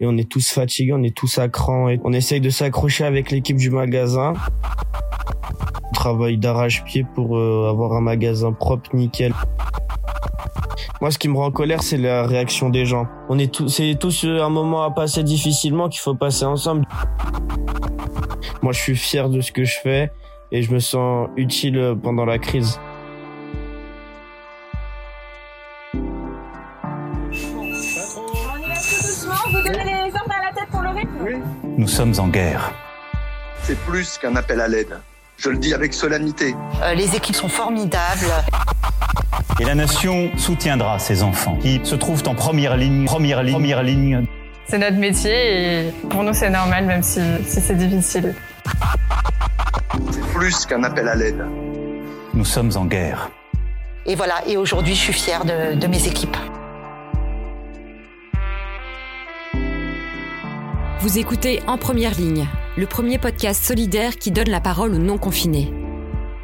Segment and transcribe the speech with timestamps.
[0.00, 3.04] et on est tous fatigués, on est tous à cran et on essaye de s'accrocher
[3.04, 4.34] avec l'équipe du magasin.
[5.82, 9.32] On travaille d'arrache-pied pour euh, avoir un magasin propre, nickel.
[11.00, 13.06] Moi, ce qui me rend en colère, c'est la réaction des gens.
[13.28, 16.86] On est tous, c'est tous un moment à passer difficilement qu'il faut passer ensemble.
[18.62, 20.10] Moi, je suis fier de ce que je fais
[20.50, 22.80] et je me sens utile pendant la crise.
[31.76, 32.72] Nous sommes en guerre.
[33.62, 35.00] C'est plus qu'un appel à l'aide.
[35.36, 36.54] Je le dis avec solennité.
[36.82, 38.30] Euh, les équipes sont formidables.
[39.60, 43.82] Et la nation soutiendra ces enfants qui se trouvent en première ligne, première ligne, première
[43.82, 44.26] ligne.
[44.66, 48.34] C'est notre métier et pour nous c'est normal même si, si c'est difficile.
[50.10, 51.44] C'est plus qu'un appel à l'aide.
[52.32, 53.30] Nous sommes en guerre.
[54.06, 56.36] Et voilà, et aujourd'hui je suis fière de, de mes équipes.
[61.04, 65.70] Vous écoutez En Première Ligne, le premier podcast solidaire qui donne la parole aux non-confinés.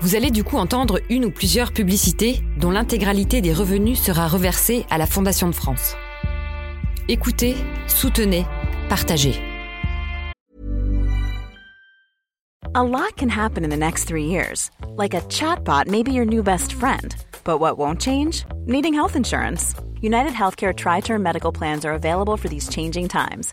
[0.00, 4.86] Vous allez du coup entendre une ou plusieurs publicités dont l'intégralité des revenus sera reversée
[4.90, 5.96] à la Fondation de France.
[7.08, 7.56] Écoutez,
[7.88, 8.46] soutenez,
[8.88, 9.34] partagez.
[12.74, 14.70] A lot can happen in the next three years.
[14.96, 17.16] Like a chatbot may be your new best friend.
[17.42, 18.44] But what won't change?
[18.68, 19.74] Needing health insurance.
[20.00, 23.52] United Healthcare Tri Term Medical Plans are available for these changing times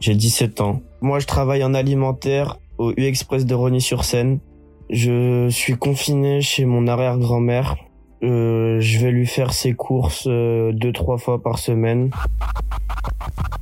[0.00, 0.80] J'ai 17 ans.
[1.02, 4.40] Moi, je travaille en alimentaire au U-Express de Rogny-sur-Seine.
[4.88, 7.76] Je suis confiné chez mon arrière-grand-mère.
[8.22, 12.10] Euh, je vais lui faire ses courses euh, deux trois fois par semaine.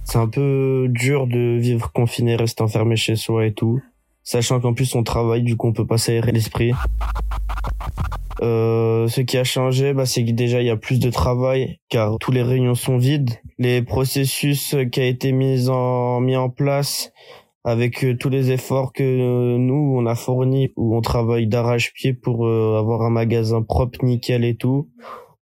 [0.04, 3.82] C'est un peu dur de vivre confiné, rester enfermé chez soi et tout,
[4.25, 6.72] sachant qu'en plus on travaille, du coup on peut pas s'aérer l'esprit.
[8.43, 11.78] Euh, ce qui a changé, bah, c'est que déjà il y a plus de travail
[11.88, 13.31] car tous les réunions sont vides.
[13.59, 17.12] Les processus qui a été mis en mis en place
[17.65, 22.12] avec euh, tous les efforts que euh, nous on a fournis où on travaille d'arrache-pied
[22.12, 24.88] pour avoir un magasin propre, nickel et tout.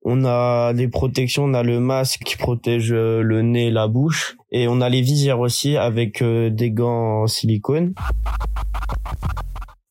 [0.08, 4.68] On a des protections, on a le masque qui protège le nez, la bouche, et
[4.68, 7.92] on a les visières aussi avec des gants en silicone.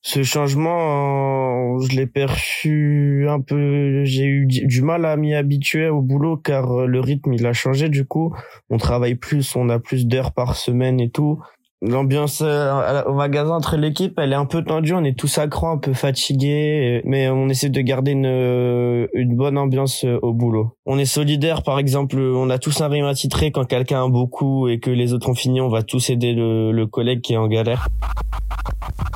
[0.07, 5.99] Ce changement, je l'ai perçu un peu, j'ai eu du mal à m'y habituer au
[6.03, 8.31] boulot car euh, le rythme il a changé du coup.
[8.69, 11.39] On travaille plus, on a plus d'heures par semaine et tout.
[11.81, 15.47] L'ambiance euh, au magasin entre l'équipe, elle est un peu tendue, on est tous à
[15.63, 20.77] un peu fatigués, mais on essaie de garder une, euh, bonne ambiance au boulot.
[20.85, 24.67] On est solidaire, par exemple, on a tous un rayon attitré quand quelqu'un a beaucoup
[24.67, 27.47] et que les autres ont fini, on va tous aider le collègue qui est en
[27.47, 27.87] galère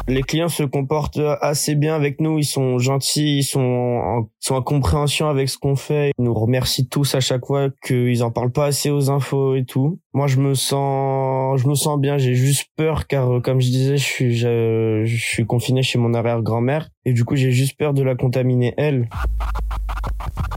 [0.10, 2.40] les clients se comportent assez bien avec nous.
[2.40, 6.12] Ils sont gentils, ils sont en, sont en compréhension avec ce qu'on fait.
[6.18, 9.66] Ils nous remercient tous à chaque fois qu'ils en parlent pas assez aux infos et
[9.66, 10.00] tout.
[10.14, 12.18] Moi, je me sens, je me sens bien.
[12.18, 16.14] J'ai juste peur car, comme je disais, je suis, je, je suis confiné chez mon
[16.14, 19.08] arrière-grand-mère et du coup, j'ai juste peur de la contaminer elle.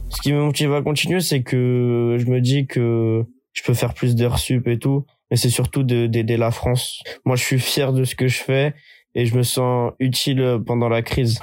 [0.08, 3.92] Ce qui me motive à continuer, c'est que je me dis que je peux faire
[3.92, 5.04] plus d'heures sup et tout.
[5.30, 7.02] Mais c'est surtout d'aider la France.
[7.24, 8.74] Moi, je suis fier de ce que je fais
[9.14, 11.40] et je me sens utile pendant la crise.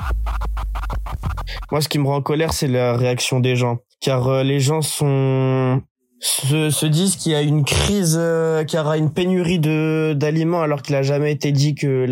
[1.71, 3.79] Moi, ce qui me rend en colère, c'est la réaction des gens.
[4.01, 5.81] Car euh, les gens sont
[6.19, 10.13] se, se disent qu'il y a une crise, euh, qu'il y aura une pénurie de
[10.15, 12.05] d'aliments, alors qu'il a jamais été dit que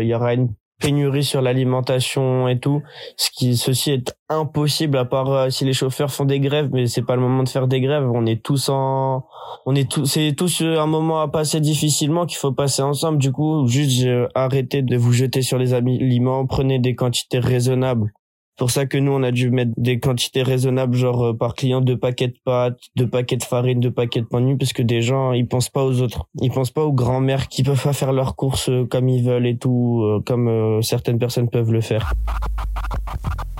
[0.00, 0.48] il y aura une
[0.80, 2.82] pénurie sur l'alimentation et tout.
[3.16, 6.86] Ce qui, ceci est impossible à part euh, si les chauffeurs font des grèves, mais
[6.86, 8.10] c'est pas le moment de faire des grèves.
[8.12, 9.24] On est tous en,
[9.66, 13.18] on est tous, c'est tous un moment à passer difficilement qu'il faut passer ensemble.
[13.18, 18.12] Du coup, juste arrêtez de vous jeter sur les aliments, prenez des quantités raisonnables
[18.60, 21.80] pour ça que nous, on a dû mettre des quantités raisonnables, genre euh, par client,
[21.80, 24.82] deux paquets de pâtes, deux paquets de farine, deux paquets de pain nu, parce que
[24.82, 26.26] des gens, ils pensent pas aux autres.
[26.42, 29.46] Ils pensent pas aux grands-mères qui peuvent pas faire leurs courses euh, comme ils veulent
[29.46, 32.12] et tout, euh, comme certaines personnes peuvent le faire.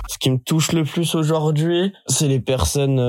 [0.07, 2.99] Ce qui me touche le plus aujourd'hui, c'est les personnes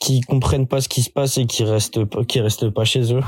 [0.00, 3.22] qui comprennent pas ce qui se passe et qui restent qui restent pas chez eux.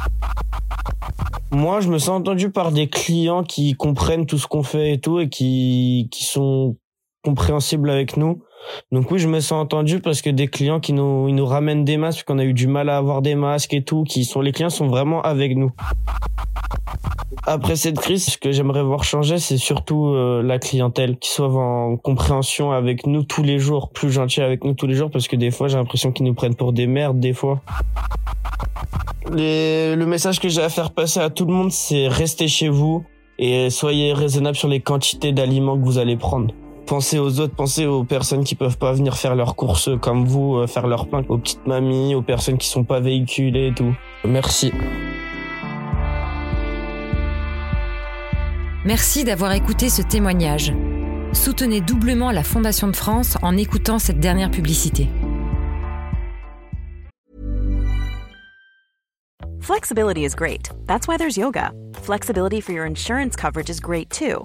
[1.53, 5.01] Moi, je me sens entendu par des clients qui comprennent tout ce qu'on fait et
[5.01, 6.77] tout et qui qui sont
[7.23, 8.43] compréhensible avec nous.
[8.93, 11.85] Donc oui, je me sens entendu parce que des clients qui nous, ils nous ramènent
[11.85, 14.41] des masques, qu'on a eu du mal à avoir des masques et tout, qui sont
[14.41, 15.73] les clients sont vraiment avec nous.
[17.47, 21.49] Après cette crise, ce que j'aimerais voir changer, c'est surtout euh, la clientèle, qui soit
[21.49, 25.27] en compréhension avec nous tous les jours, plus gentil avec nous tous les jours, parce
[25.27, 27.61] que des fois, j'ai l'impression qu'ils nous prennent pour des merdes, des fois.
[29.31, 33.05] le message que j'ai à faire passer à tout le monde, c'est restez chez vous
[33.39, 36.53] et soyez raisonnable sur les quantités d'aliments que vous allez prendre
[36.87, 40.57] pensez aux autres, pensez aux personnes qui peuvent pas venir faire leurs courses comme vous,
[40.57, 43.95] euh, faire leur pain, aux petites mamies, aux personnes qui sont pas véhiculées et tout.
[44.25, 44.73] Merci.
[48.85, 50.73] Merci d'avoir écouté ce témoignage.
[51.33, 55.09] Soutenez doublement la Fondation de France en écoutant cette dernière publicité.
[59.61, 60.71] Flexibility is great.
[60.87, 61.71] That's why there's yoga.
[62.03, 64.45] Flexibility for your insurance coverage is great too.